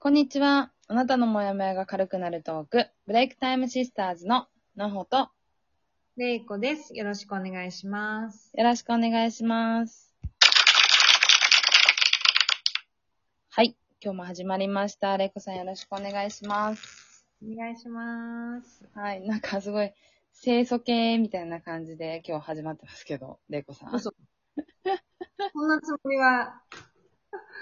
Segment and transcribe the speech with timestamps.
[0.00, 0.70] こんにちは。
[0.86, 5.28] あなたのモヤモヤが軽くなるトーク、ブレイクタイムシスターズのなほと、
[6.16, 6.94] れいこです。
[6.94, 8.52] よろしくお願いします。
[8.54, 10.14] よろしくお願いします。
[13.50, 13.76] はい。
[14.00, 15.16] 今日も始まりました。
[15.16, 17.26] れいこさんよろしくお願いします。
[17.42, 18.84] お願いします。
[18.94, 19.26] はい。
[19.26, 19.92] なんかすごい、
[20.40, 23.96] 清楚系みたいな感じで今日始まってますけど、れいこさん。
[23.96, 24.14] 嘘
[25.52, 26.62] そんなつもりは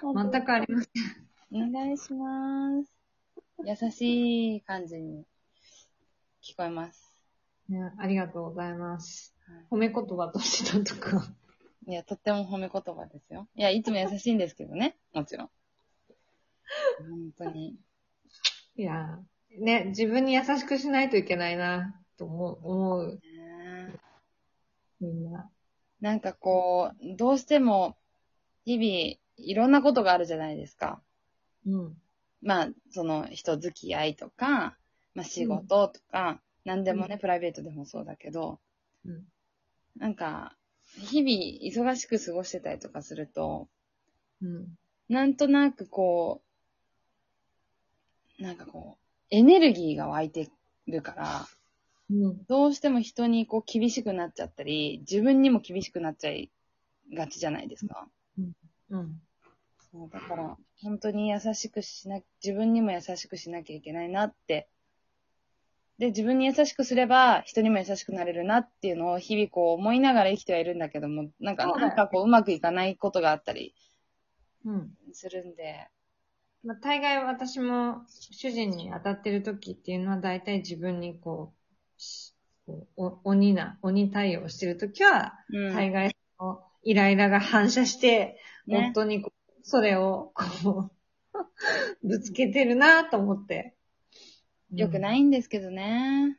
[0.32, 1.31] 全くありません。
[1.54, 2.90] お願いします。
[3.64, 5.24] 優しい感じに
[6.42, 7.12] 聞こえます。
[7.68, 9.34] ね、ありがとうございます。
[9.46, 11.30] はい褒め言葉としてだとか。
[11.86, 13.48] いや、とっても褒め言葉ですよ。
[13.54, 14.96] いや、いつも優しいんですけどね。
[15.12, 15.50] もちろん。
[16.98, 17.76] 本当に。
[18.76, 24.00] いやー、ね、自分に優しくしないといけないな、と思う、思う、ね
[25.00, 25.50] みんな。
[26.00, 27.98] なんかこう、どうしても、
[28.64, 31.02] 日々、いろんなことがあるじゃないですか。
[31.66, 31.96] うん。
[32.42, 34.76] まあ、その人付き合いとか、
[35.14, 38.58] まあ仕事とか、何でもね、プライベートでもそうだけど、
[39.04, 39.24] うん。
[39.96, 40.56] なんか、
[40.96, 43.68] 日々忙しく過ごしてたりとかすると、
[44.40, 44.66] うん。
[45.08, 46.42] なんとなくこ
[48.38, 50.50] う、なんかこう、エネルギーが湧いて
[50.86, 51.46] るから、
[52.10, 52.44] うん。
[52.48, 56.50] どうしても人にこう厳しくなっちゃったり、自分にも厳しくなっちゃい
[57.14, 58.08] がちじゃないですか。
[58.90, 59.20] うん。
[59.92, 64.68] そうだから、本当に優しくしな、自分にも優しくしなきゃいけないなって。
[65.98, 73.74] で、自分に優しくすれば、人にも優しくなれるなっていうのを日々こう思いながら生きてはいるんだけども、なんか、そうだよなんかこううまくいかないことがあったり
[74.64, 74.90] うん。
[75.12, 75.88] するんで、
[76.64, 85.74] まあ、大概私も主人に当たってる時っていうのは大体自分にこう、しこうお鬼な、鬼対応してる時は、うん。
[85.74, 90.90] 大概そのイライラが反射して、ね夫にこうそれをこう、
[92.06, 93.74] ぶつけてるなと思って。。
[94.74, 96.38] よくないいんですけどね。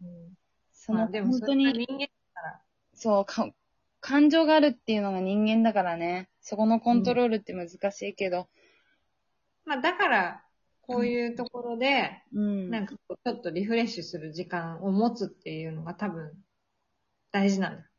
[0.00, 0.38] うん、
[0.72, 2.08] その、まあでも本当に、人間、
[2.94, 3.52] そうか、
[4.00, 6.28] 感情があるっていうのが人間だからね。
[6.40, 8.48] そこのコントロールって難しいけど、
[9.64, 10.44] まあだから、
[10.82, 12.70] こういうところで、うん。
[12.70, 16.32] なんかちょっとリフレッシュする時間を持つっていうのが多分
[17.30, 17.91] 大事なんだ。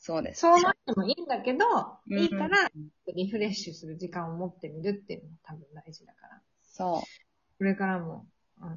[0.00, 0.40] そうです。
[0.40, 1.66] そうなってもいいんだけど、
[2.08, 2.70] うんいいから、
[3.14, 6.40] リフレッシュする時間を持ってみるっていうのが多分大事だから。
[6.62, 7.58] そう。
[7.58, 8.26] これからも、
[8.58, 8.76] あの、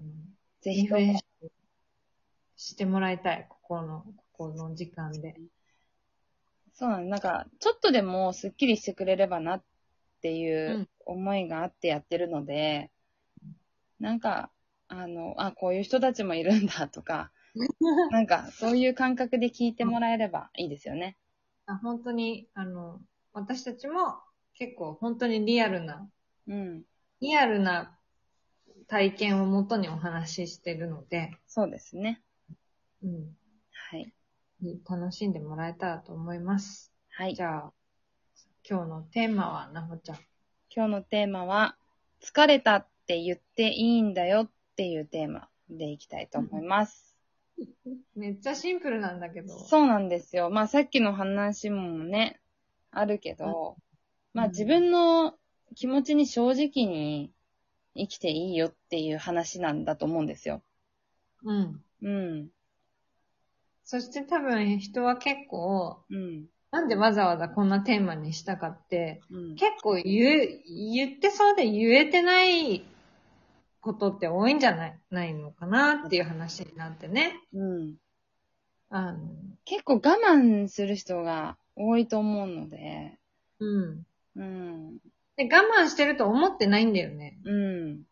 [0.62, 1.48] ぜひリフレッシュ
[2.58, 5.36] してもらいたい、ここの、ここの時間で。
[6.74, 7.06] そうなの。
[7.06, 9.64] なんか、ちょっとでもスッキリしてくれればなっ
[10.22, 12.92] ていううん思いがあってやってるので、
[14.00, 14.52] なんか、
[14.90, 17.32] あの、あ、こういう人たちもいるんだとか、
[18.12, 21.18] なんか、そういう感覚で聞いてもらえればいいですよね。
[21.66, 24.22] あ本当に、あの、私たちも
[24.54, 26.10] 結構本当にリアルな、
[26.48, 26.84] うん。
[27.22, 27.98] リアルな
[28.88, 32.22] 体験をもとにお話ししてるので、そうですね。
[33.04, 33.38] うん。
[33.72, 34.14] はい。
[34.90, 36.94] 楽しんでもらえたらと思います。
[37.10, 37.44] はいじ。
[37.44, 37.74] ゃあ、
[38.68, 40.18] 今日のテーマは、なほちゃん。
[40.76, 41.78] 今日のテーマは、
[42.22, 47.13] 疲れたって言っていいんだよっていうテーマでいきたいと思います。
[48.16, 49.58] めっちゃシンプルなんだけど。
[49.60, 50.50] そうなんですよ。
[50.50, 52.40] まあさっきの話もね、
[52.92, 53.78] あるけど、
[54.34, 55.36] まあ自分の
[55.76, 57.32] 気持ちに正直に
[57.96, 60.64] 生きていいよっていう話なんだと思うんですよ。
[61.44, 61.84] うん。
[62.02, 62.50] うん。
[63.84, 66.46] そして多分人は結構、うん。
[66.72, 69.56] なんでわざわざこんなテーマにしたかって、うん。
[69.56, 70.62] 結構言う、
[70.94, 72.84] 言ってそうで言えてない
[73.84, 77.36] ことって多いんじゃないないのかなっていう話になってね。
[77.54, 77.96] うん。
[78.90, 79.20] あの、
[79.66, 83.20] 結構我慢する人が多いと思うので、
[83.60, 84.06] うん。
[84.36, 84.98] うん。
[85.36, 87.38] で、我慢してると思ってないんだよね。
[87.44, 88.04] うん。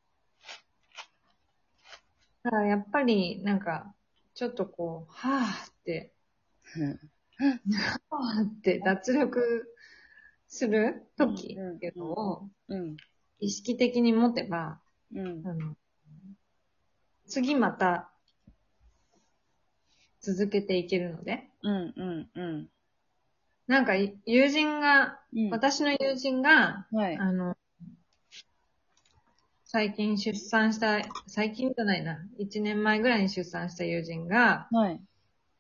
[2.44, 3.94] だからやっぱり、なんか、
[4.34, 6.14] ちょっとこう、はぁって、
[8.10, 9.74] はぁって脱力
[10.48, 12.98] する時うんっていうのをうん。
[13.40, 14.81] 意識的に持てば、
[15.14, 15.48] うん。
[15.48, 15.76] あの、
[17.28, 18.12] 次また
[20.22, 21.94] 続けていけるので、うん。
[21.96, 22.30] うん。
[22.36, 22.70] うん。
[23.68, 25.50] なんか友人が、うん。
[25.50, 27.18] 私の友人が、はい。
[27.18, 27.58] あの、
[29.64, 35.02] 最近出産した、最近じゃないな、1年前ぐらいに出産した友人が、はい。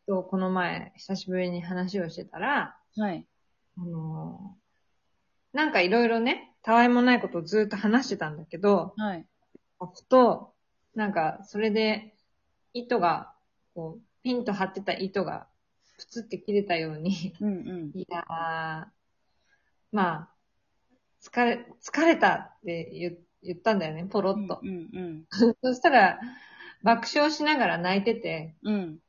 [0.06, 3.25] とこの前久しぶりに話をしてたら、はい。
[3.77, 4.57] あの、
[5.54, 9.25] なんかいろいろね、たわいもないことをずっと話してたんだけど、はい。
[9.88, 10.54] ふと、
[10.95, 12.16] なんか、それで、
[12.74, 13.33] 糸が、
[13.75, 15.48] こう、ピンと張ってた糸が、
[15.98, 17.92] プツって切れたように、うんうん。
[17.98, 18.86] いやー、
[19.92, 20.30] まあ、
[21.22, 24.60] 疲れ、疲れたって言っ言ったんだよね、ポロッと。
[24.63, 25.25] うん
[25.62, 26.19] そしたら、
[26.83, 28.74] 爆笑しながら泣いてて、うん。
[28.74, 29.00] うん。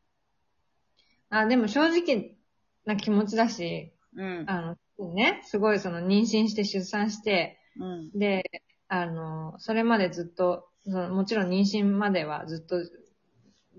[1.30, 2.36] あ、でも正直
[2.84, 4.44] な気持ちだし、うん。
[4.48, 8.19] あの、ね、すごいその妊娠して出産して、うん。
[8.19, 8.44] で、
[8.94, 12.76] あの、それまでずっと、そのもちろん妊娠まではずっと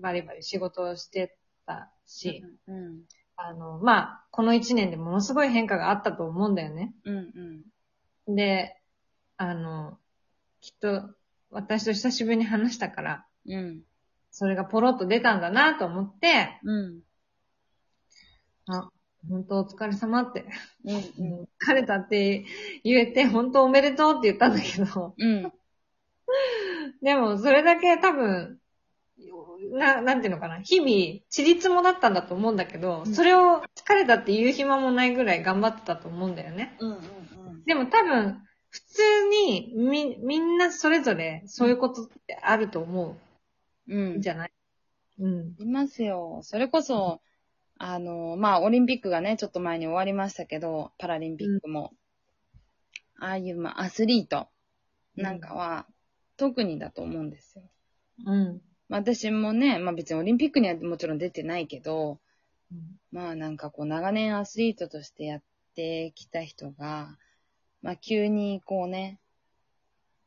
[0.00, 3.02] バリバリ仕事をしてたし、うん。
[3.36, 6.92] あの、まあ、この一年でものすごい変化があったと思うんだよね。
[7.04, 7.62] うん。
[8.26, 8.34] うん。
[8.34, 8.76] で、
[9.36, 9.98] あの、
[10.60, 11.14] きっと
[11.50, 13.82] 私と久しぶりに話したから、うん。
[14.32, 17.00] それがポロッと出たんだなと思って、うん。
[18.66, 18.90] あ、
[19.28, 20.44] 本当お疲れ様って、
[20.84, 21.48] うん。
[21.62, 22.44] 疲れたって
[22.82, 25.52] 言えて、本当おめでとうって言ったんだけど、うん。
[27.02, 28.58] でもそれだけ多分、
[29.72, 36.76] な、なんていうのかな、日々、ちりつもだったんだと思うんだけど、うんそれを疲れたって言う暇もないぐらい頑張ってたと思うんだよね。
[36.80, 36.90] うん。
[36.90, 37.64] うん。
[37.64, 43.16] でも多分、普通に、み、みんなそれぞれそういうことってあると思
[43.86, 43.94] う。
[43.94, 44.52] うんじゃない？
[45.20, 45.54] うん。
[45.58, 46.40] いますよ。
[46.42, 47.20] それこそ、
[47.78, 51.92] あの、まあ、オリンピックがね、ちょっと前に終わりましたけど、パラリンピックも。
[53.18, 54.48] ああいう、まあ、アスリート
[55.16, 55.86] なんかは、
[56.36, 57.64] 特にだと思うんですよ。
[58.26, 58.60] うん。
[58.88, 62.20] まあ私もね、まあ別にオリンピックにはもちろん出てないけど、
[63.12, 65.42] まあなんかこう長年アスリートとしてやっ
[65.74, 67.16] てきた人が、
[67.82, 69.20] まあ急にこうね、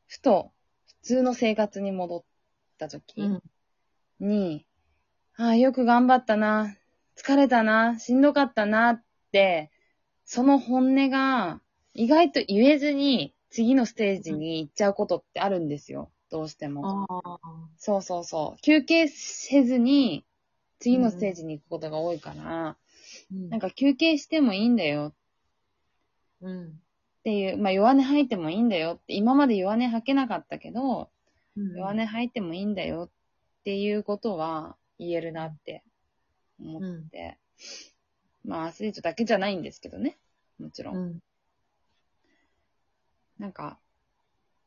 [0.08, 0.52] ふと
[0.86, 2.24] 普通の生活に戻っ
[2.78, 3.42] た時うん。
[4.20, 4.66] に、
[5.36, 6.77] ああ、よく頑張ったな、
[7.18, 9.72] 疲れたな、しんどかったなって、
[10.26, 11.62] その本音が
[11.94, 16.12] 意外と言えずに次のステージに行っちゃうことってあるんですよ。
[16.30, 17.08] どうしても。
[17.78, 18.62] そうそうそう。
[18.62, 20.26] 休憩せずに
[20.80, 22.78] 次のステージに行くことが多いから、
[23.32, 25.14] うんなんか休憩してもいいんだよ
[26.42, 26.68] うん。
[26.68, 26.70] っ
[27.24, 31.10] ていう、まあ弱音吐いてもいいんだよって、今まで弱音吐けなかったけど、
[31.56, 33.10] うん弱音吐いてもいいんだよっ
[33.64, 35.84] ていうことは言えるなって
[36.60, 37.38] 思って、
[38.46, 40.18] まあアスリートだけじゃないんですけどね。
[40.60, 40.98] もちろん。
[40.98, 41.20] うん。
[43.40, 43.78] なんか、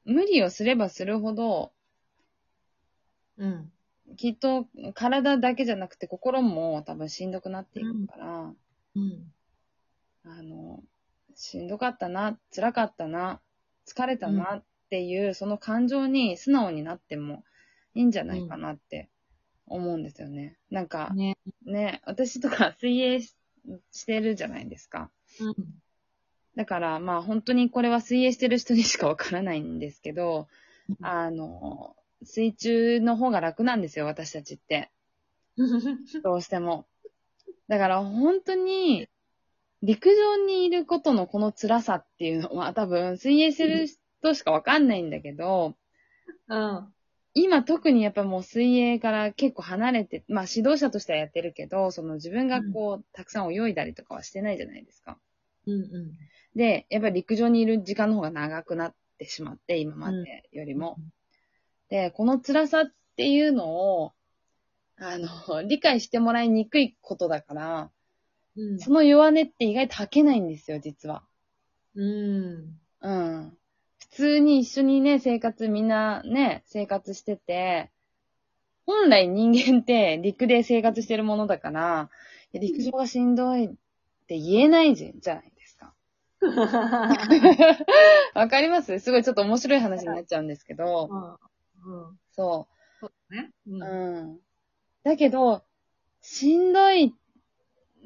[0.04, 1.72] 無理をすればするほど、
[3.38, 3.72] うん。
[4.16, 8.54] きっと体だけじゃなくて心も多分しんどくなっていくから、
[8.96, 9.32] うん。
[10.24, 10.82] あの、
[11.34, 13.40] しんどかったな、辛かったな、
[13.86, 17.44] 疲れたなっていう、その感情に素直になっても
[17.94, 19.08] いいんじゃないかなって
[19.70, 20.58] 思うんですよね。
[20.70, 21.36] なんか、ね。
[21.64, 23.34] ね、私とか水泳し
[23.92, 25.10] してるじゃないですか。
[25.40, 25.54] うん。
[26.56, 30.48] だから、まあ本当にこれは水泳してる人にしかわからないんですけど、
[30.88, 34.90] うんあの、水中の方が楽なんですよ、私たちって。
[36.24, 36.86] どうしても。
[37.68, 39.08] だから本当に、
[39.82, 45.76] 陸上にいることのこの辛さっていうのは多分水泳してる人しかわかんないんだけど、
[46.48, 46.94] うん。
[47.34, 55.18] 今特にやっぱもう水泳から結構離れて、まあ指導者としてはやってるけど、その自分がこう、たくさん泳いだりとかはしてないじゃないですか。
[55.66, 55.72] うん。
[55.74, 56.12] うん。
[56.56, 60.96] で、やっぱり陸上にいる時間の方が長くなってしまって、今までよりも。
[61.88, 62.86] で、この辛さっ
[63.16, 64.12] ていうのを、
[64.96, 67.90] あの、理解してもらいにくいことだから、
[68.56, 68.78] うん。
[68.78, 71.22] その弱音って意外と吐けないんですよ、実は。
[71.94, 72.80] うん。
[73.00, 73.58] うん。
[74.10, 77.90] 普通に一緒にね、生活、みんなね、生活してて、
[78.84, 82.10] 本来人間って陸で生活してるものだから、
[82.52, 83.68] 陸上がしんどいっ
[84.26, 85.94] て言えないじゃないですか。
[88.34, 88.98] わかります？
[88.98, 91.08] すごいちょっと面白い話になっちゃうんですけど、
[91.84, 92.18] うん。
[92.32, 92.66] そ
[93.30, 93.52] ね。
[93.68, 93.78] うう。
[93.78, 94.40] うん。
[95.04, 95.62] だけど、
[96.20, 97.14] しんどい、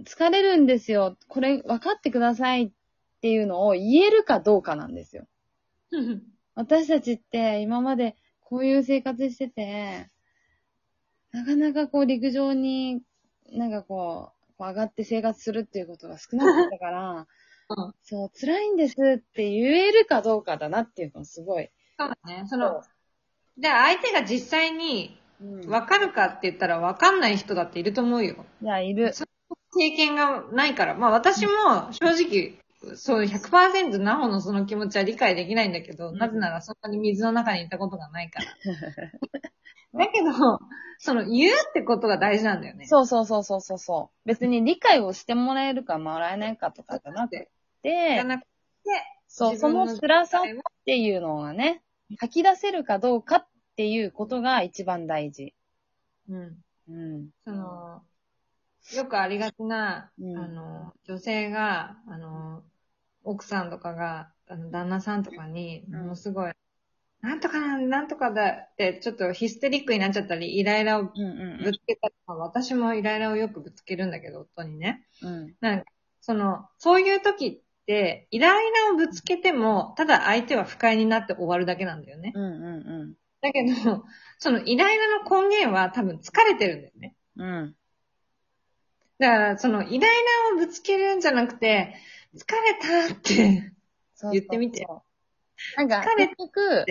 [0.04, 1.16] 疲れるんですよ。
[1.28, 2.70] これ分かってくださいっ
[3.22, 5.26] ていうのを言えるかどうかなんですよ。
[6.54, 10.10] 私たちって今までこういう生活してて、
[11.32, 13.02] なかなかこう陸上に
[13.52, 17.26] なんかこう、こう上がって生活するっていうことが少なかったから、
[17.70, 21.70] うんそう、辛いんですって言えるかどうかだなっていうのをすごい。
[21.98, 22.44] そうだね。
[22.46, 22.82] その、
[23.56, 28.44] で、相手が実際にうん分かるかって言ったら分かんない人だっていると思うよ。
[28.62, 29.12] いや、いる。
[29.76, 30.94] 経験がないから。
[30.94, 32.58] まあ私も正直、
[32.94, 38.46] そう100%ナホのその気持ちは理解できないんだけど、うんなぜならそんなに水の中にいたことがないから。
[39.98, 40.32] だけど、
[40.98, 42.86] その言うってことが大事なんだよね。
[42.86, 44.28] そうそうそうそうそうそう。
[44.28, 47.44] 別に理解をしてもらえるかもらえないかとかじゃなくじゃ
[47.82, 48.46] て、なく
[49.36, 50.44] そう、その辛さっ
[50.84, 51.82] ていうのがね、
[52.18, 55.54] 吐き出せるかどうかっていうことが一番大事。
[56.28, 56.56] うん。
[56.88, 57.30] うん。
[57.44, 58.02] その、
[58.94, 62.62] よくありがちな、うんあの、女性が、あの、
[63.24, 66.52] 奥さんとかが、あの、旦那さんとかに、うんものすごい、
[67.22, 75.06] なんとかなん、なんとかだって、ちょっとヒステリックになっちゃったり、イライラをうんうんぶつけたり、まあ私もイライラをよくぶつけるんだけど、夫にね。
[75.22, 75.54] うん。
[75.60, 75.86] なんか、
[76.20, 82.32] その、そういう時って、イライラをぶつけても、ただ相手は不快になって終わるだけなんだよね。
[82.34, 82.48] うんう
[83.04, 83.14] ん
[83.44, 84.04] だけど、
[84.38, 87.14] そのイライラの根源は多分疲れてるんだよね。
[87.36, 87.46] うん。
[87.46, 87.76] うん。
[89.18, 90.14] だから、そのイライ
[90.50, 91.94] ラをぶつけるんじゃなくて、
[92.36, 93.72] 疲れたって、
[94.14, 94.86] そうそうそう言ってみて。
[95.76, 96.86] なんか、疲れ結局、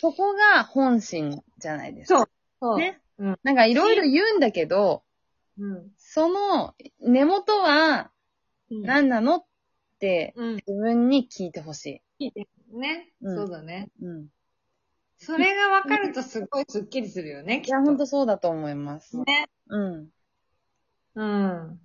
[0.00, 2.28] そこが本心じゃないですか。
[2.60, 3.00] そうね。
[3.18, 5.02] うんなんかいろいろ言うんだけど、
[5.58, 5.90] うん。
[5.98, 8.10] その根元は
[8.70, 8.82] うん。
[8.82, 9.44] 何なのっ
[9.98, 10.54] てうん。
[10.56, 12.02] 自分に聞いてほし
[12.72, 13.90] ね、うんそうだね。
[14.00, 14.04] い。
[14.04, 14.28] うん。
[15.18, 17.68] それが分かるとすごいスッキリするよね、きっと。
[17.68, 19.18] いや、ほんとそうだと思います。
[19.18, 19.50] ね。
[19.68, 20.08] うん。
[21.14, 21.80] うん。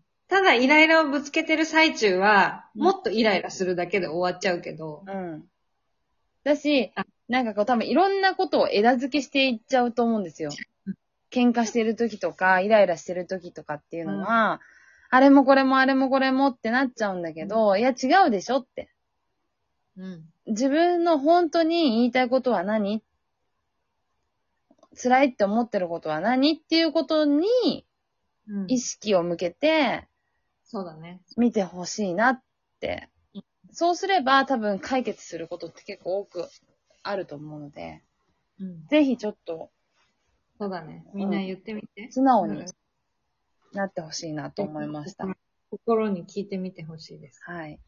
[0.55, 5.03] イライラをぶつけてる最中は、うんもっとイライラするだけで終わっちゃうけど。
[5.07, 5.43] うん。
[6.43, 10.49] だしあ、なんかこう多分いろんなことを枝付けしていっちゃうと思うんですよ。
[11.31, 14.61] 喧嘩してる時とか、イライラしてる時とかっていうのは、
[15.09, 18.89] あれもこれもあれもこれもってなっちゃうんだけど、いや違うでしょって。
[19.97, 20.23] うん。
[20.47, 23.01] 自分の本当に言いたいことは何？
[25.01, 26.53] 辛いって思ってることは何？
[26.53, 27.85] っていうことに
[28.47, 30.07] うん意識を向けて
[30.65, 31.21] そうだね。
[31.37, 32.41] 見てほしいなっ
[32.79, 33.09] て。
[33.71, 36.47] そうすれば多分解決することって結構多く
[37.03, 38.03] あると思うので、
[38.59, 38.87] うん。
[38.87, 39.69] ぜひちょっと
[40.57, 41.05] そうだね。
[41.13, 42.09] みんな言ってみて。
[42.11, 42.65] 素直にうん
[43.73, 45.27] なってほしいなと思いました。
[45.69, 47.41] 心に聞いてみてほしいです。
[47.43, 47.79] はい。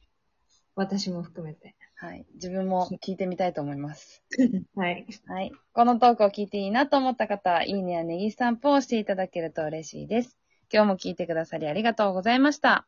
[0.75, 1.75] 私も含めて。
[1.95, 2.25] はい。
[2.33, 4.21] 自分も聞いてみたいと思います。
[4.75, 5.07] はい。
[5.27, 5.53] はい。
[5.71, 10.37] このトークを聞いていいなと思った方は、いいねやネギスタンプを押していただけると嬉しいです。
[10.71, 12.87] 今日も聞いてくださりありがとうございました。